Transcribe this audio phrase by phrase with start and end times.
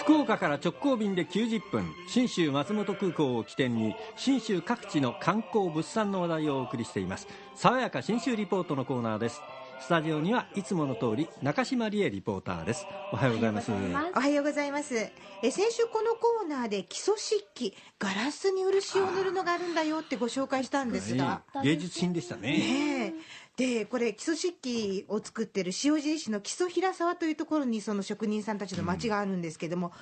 [0.00, 7.28] 福岡から直行便で90分信州松本空港を起点に信州各地の観光物産の話題をお送りしています。
[7.54, 9.42] 爽やか信州リポートのコーナーです。
[9.78, 12.86] スタジオにはいつもの通り中島理恵リポーターです。
[13.12, 13.70] おはようございます。
[13.70, 13.74] お
[14.20, 14.94] はようございます。
[15.42, 21.42] え先週このコーナーで基礎漆器ガラスに漆を塗るのがあるんだよってご紹介したんですが。
[21.62, 22.52] 芸術品でしたね。
[22.52, 23.14] ねえ
[23.60, 29.92] でこれ基礎漆器を作ってる塩尻市の木曽平沢というところにその職人さんたちの町があるんですけども、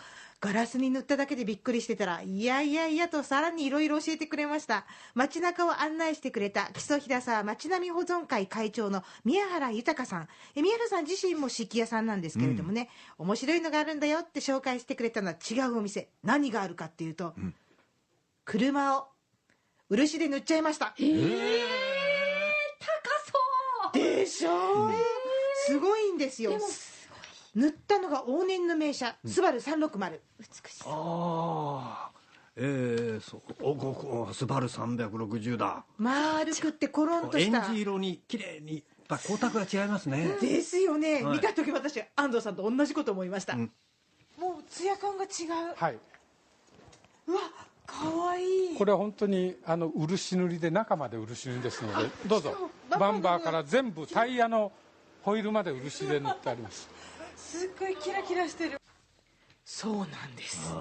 [0.41, 4.87] ガラスに塗っただけでびっくりしてたらいやいやいやとさらにいろいろ教えてくれました。
[5.15, 10.29] 街中を案内してくれた木曽平沢町並み保存会会長の宮原豊さん。
[10.55, 16.11] え宮原さん自身も漆器屋さんなんですけれどもね、面白いのがあるんだよって紹介してくれたのは違うお店。
[16.23, 17.35] 何があるかっていうと、
[18.45, 19.09] 車を
[19.89, 20.95] 漆で塗っちゃいました。
[20.97, 21.05] 高そ
[21.95, 21.98] う
[23.99, 24.91] でしょ、
[25.67, 26.53] すごいんですよ。
[27.55, 32.19] 塗ったのが往年の名車、スバル360美しいああ。
[32.61, 33.41] えー、そう。
[33.63, 35.85] おここスバル360だ。
[35.97, 40.37] 丸くってコロンとしエンたジ色に綺麗にやっぱ光沢が違いますね。
[40.41, 41.37] ですよね、はい。
[41.37, 43.71] 見た時私安藤さんと同じこと思いました、ん。
[44.39, 45.75] もうツヤ感が違う。
[45.77, 45.99] はい、
[47.29, 47.41] うわ
[48.77, 52.55] これは本当にあの漆塗りで中まで漆塗りですのでどうぞ。
[52.99, 54.71] バンバーから全部タイヤの
[55.23, 56.89] ホイールまで漆で塗ってあります。
[57.37, 58.79] すっごいキラキラしてる。
[59.65, 60.73] そうなんです。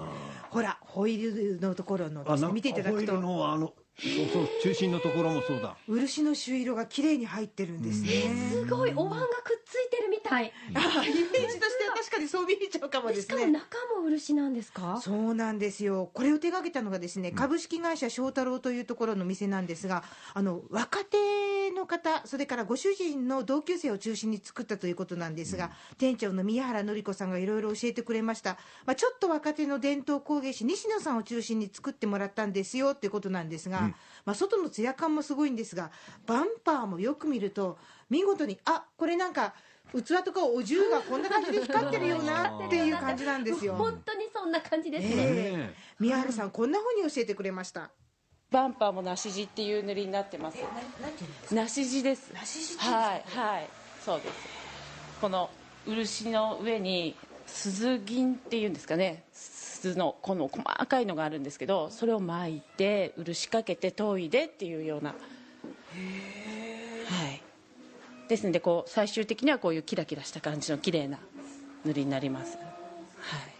[0.50, 5.76] ほらホイールのところのですね見ていただくホイールとのあのそうそう中心のところもそうだ。
[5.88, 8.08] 漆の朱色が綺麗に入ってるんですね、
[8.52, 10.52] すごいお椀がくっついてるみたい。
[10.74, 13.24] あイメージとしては確かにそう見えちゃうかもですね。
[13.24, 13.64] しかも中
[14.00, 15.00] も漆なんですか？
[15.02, 16.10] そうなんですよ。
[16.12, 33.90] これを手掛けたのがですね、株式会社翔太郎というところの店なんですがあの若手の方それからご主人の同級生を中心に作ったということなんですが、店長の宮原紀子さんがいろいろ教えてくれました、まあ、ちょっと若手の伝統工芸士西野さんを中心に作ってもらったんですよっていうことなんですが、
[34.24, 35.90] まあ、外のツヤ感もすごいんですが
[36.26, 37.78] バンパーもよく見ると
[38.10, 39.54] 見事にあこれなんか
[39.92, 43.74] 器とかお重がこんな感じで光ってるよな っていう感じなんですよ。
[43.74, 47.90] 本当にそんな感じですね、ええね宮原さんこんな風に教えてくれました
[48.50, 50.58] バンパーも梨地っていう塗りになってます。
[51.50, 52.32] 梨地です。
[52.32, 53.68] 梨地はいはい
[54.04, 54.34] そうです。
[55.20, 55.50] この
[55.86, 57.14] 漆の上に
[57.46, 59.24] 鈴銀っていうんですかね。
[59.32, 65.10] 鈴のこの細かいのがあるんですけど、それを巻いて漆かけて研いでっていうような。
[65.10, 65.16] は
[67.30, 67.42] い。
[68.28, 71.18] ですのでこう最終的にはこういうキラキラした感じの綺麗な
[71.84, 72.56] 塗りになります。
[72.56, 73.58] はい。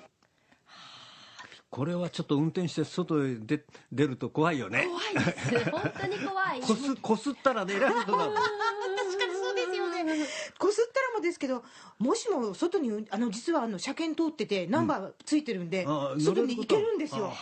[1.70, 4.86] これはちょっと運転して外へ出出ると怖いよね。
[4.86, 5.70] 怖いです。
[5.70, 6.60] 本当に怖い。
[6.60, 10.26] こすこすったらねえらいことだ確かにそうですよね。
[10.58, 10.87] こす
[11.18, 11.62] もですけど
[11.98, 17.32] もしも外にあの実はあの車検通っててナンバーついてるんで、ああ外に行けるんですよ。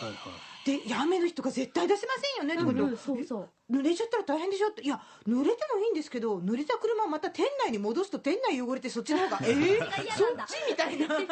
[0.65, 2.63] でやめの人が絶対出せませんよねって。
[2.65, 3.73] こと、うんそうそう。
[3.73, 4.81] 濡れちゃったら大変でしょって。
[4.81, 9.77] いや濡れてもいいんですけど濡れた車をまた店内に戻すと店内汚れてそっちの方が えー、
[10.11, 11.07] そっちみたいな。
[11.07, 11.25] つま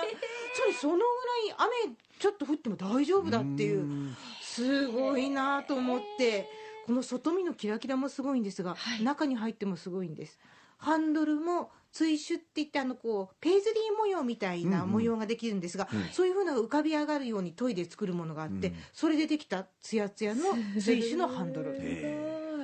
[0.67, 4.16] りそのぐらい雨ちょっと降っても大丈夫だっていう。
[4.41, 6.50] すごいなと思って。
[6.85, 10.38] この外見のキラキラもすごいんですが、中に入ってもすごいんです
[10.78, 20.41] ハンドルも追種っていってあのこうペイズリー模様みたいな模様ができるんですが、そういうふうな浮かび上がるように研いで作るものがあって、それでできたツヤツヤの
[20.78, 21.72] 追種のハンドル。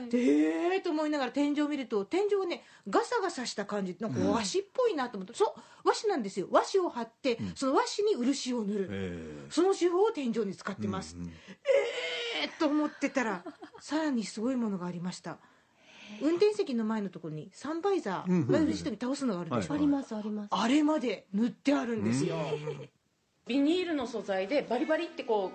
[0.09, 6.49] でえーと思いながら天井を見ると天井がねガサガサした感じなんか和紙っぽいなと思って、そう和紙なんですよ。
[6.51, 13.45] 和紙を貼って、その和紙に漆を塗る、えその手法を天井に使ってます、えーと思ってたら
[13.79, 15.37] さらにすごいものがありました
[16.21, 20.47] 運転席の前のところにサンバイザー、うんうんいわゆる下に倒すのがあるでしょ、ありますあります。
[20.51, 22.35] あれまで塗ってあるんですよ、
[23.47, 25.51] ビニールの素材でバリバリってこ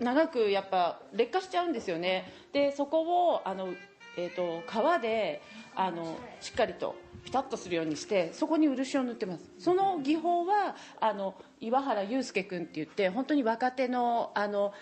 [0.00, 2.32] う長くやっぱ劣化しちゃうんですよね。
[2.52, 3.68] でそこをあの、
[4.16, 5.42] えー、と革で
[5.74, 9.50] あのしっかりとピタッとするようにしてそこに漆を塗ってます。
[9.58, 14.72] その技法はあの岩原祐介君って言って本当に若手のあの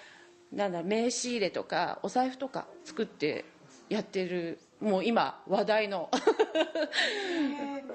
[0.53, 3.45] なんだ名刺入れとかお財布とか作って
[3.89, 6.11] やってるもう今話題の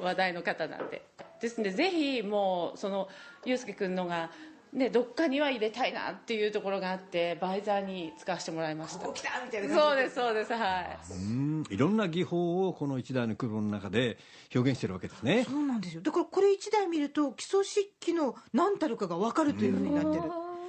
[0.02, 1.04] 話題の方なんで
[1.42, 3.08] ですのでぜひもうその
[3.44, 4.30] 祐介君のが、
[4.72, 9.00] ね、どっかには入れたいなっていうところがあってバイザーに使わせてもらいました。
[9.00, 10.98] ここ来たみたいな感じそうですそうですはい。
[11.12, 14.18] うんいろんな技法をこの一台の車の中で
[14.54, 15.46] 表現してるわけですね。
[15.46, 16.02] そうなんですよ。
[16.02, 20.24] だからこれ1台見ると基礎漆器の何たるかが分かるというふうになってる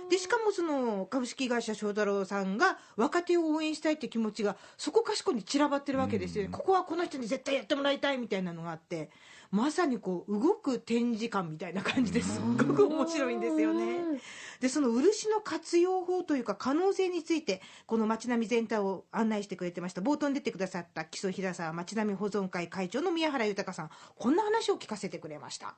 [0.09, 9.11] でしかもその株式会社翔太郎さんが若手を応援したいって気持ちがそこかしこに散らばってるわけですよね、ここはこの人に絶対やってもらいたいみたいなのがあって
[9.51, 14.21] まさにこう動く展示館みたいな感じですっごく面白いんですよね。
[14.61, 25.77] でその漆の活用法というか可能性についてこの街並み全体を案内してくれてました冒頭に出てくださった木曽平沢街並み保存会会長の宮原豊さんこんな話を聞かせてくれました。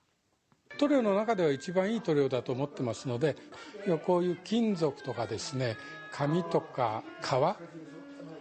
[0.79, 3.37] 塗料の中では一番いい塗料だと思ってますので
[4.07, 5.77] こういう金属とかですね
[6.13, 7.57] 紙とか革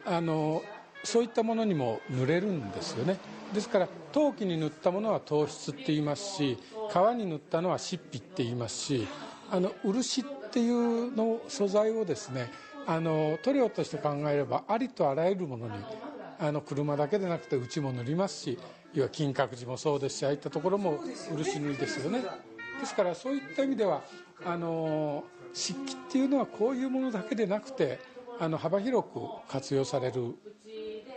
[0.05, 0.61] あの
[1.03, 3.17] そういったものにも塗れるんですよね。
[3.53, 6.57] ですから陶器に塗ったものは陶質って言いますし
[6.91, 9.07] 革に塗ったのは漆皮って言いますし
[9.49, 12.51] あの漆っていうの素材をですね
[12.85, 15.73] あの塗料として考えればありとあらゆるものに
[16.39, 18.59] あの車だけでなくてうちも塗りますし
[18.93, 20.99] 要は金閣寺もそうですしああいったところも
[21.31, 22.21] 漆塗りですよね。
[22.79, 24.03] ですからそういった意味では
[24.45, 25.23] あの
[25.53, 27.99] 漆器っていうのはこういうものだけでなくて
[28.39, 29.19] あの幅広く
[29.49, 30.35] 活用される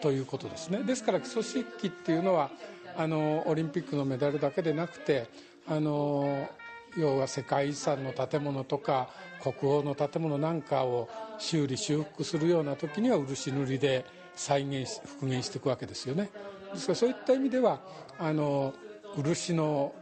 [0.01, 0.83] ということですね。
[0.83, 2.51] ですから基礎漆器っていうのは
[2.97, 5.29] あのオリンピックのメダルだけでなくて
[5.69, 6.49] あの
[6.97, 9.09] 要は世界遺産の建物とか
[9.43, 11.09] 国宝の建物なんかを
[11.39, 14.05] 修理修復するような時には漆塗りで
[14.41, 16.31] 再現し復元していくわけですよね。
[16.73, 17.81] ですからそういった意味では
[18.19, 18.73] あの
[19.15, 19.95] 漆の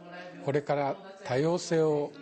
[0.45, 0.95] これから
[1.25, 2.13] 多様性を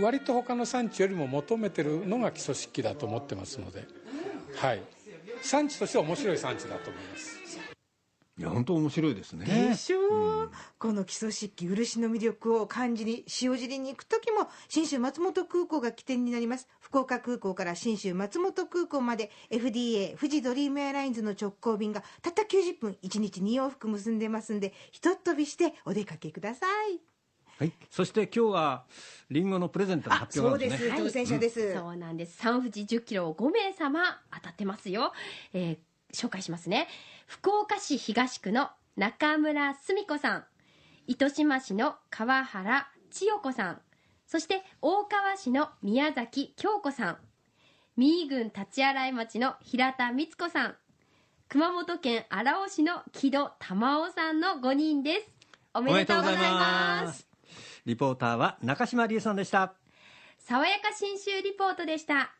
[0.00, 3.84] 割と他の産地よりも求めてるのが基礎漆器だと思ってますので、
[4.56, 4.82] はい、
[5.42, 7.73] 産地としては面白い産地だと思います。
[8.36, 9.46] いや本当面白いですね。
[9.46, 10.46] でしょ？
[10.46, 16.66] う、この基礎漆器漆の魅力を感じに塩尻に行く時も信州松本空港が起点になります。
[16.80, 26.98] 福岡空港から信州松本空港まで FDA 富士ドリームエアラインズの直行便がたった90分1日2往復結んでますんでひとっ飛びしてお出かけください。
[27.56, 28.84] はい、そして今日は
[29.30, 32.36] リンゴのプレゼントのあ発表そうです、当選者です、そうなんです。
[32.38, 34.00] 三富士10キロを5名様
[34.34, 35.12] 当たってますよ。
[35.52, 36.88] えー紹介しますね。
[37.26, 40.44] 福岡市東区の中村澄子さん、
[41.06, 43.80] 糸島市の川原千代子さん、
[44.26, 47.18] そして大川市の宮崎京子さん、
[47.96, 50.76] 三井郡立洗町の平田光子さん、
[51.48, 55.30] 熊本県荒尾市の木戸玉緒さんの5人です。
[55.74, 57.28] おめでとうございます。
[57.84, 59.74] リポーターは中島理恵さんでした
[60.38, 62.34] 爽やか新州リポートでした。